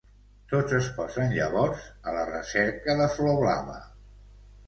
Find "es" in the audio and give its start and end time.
0.77-0.87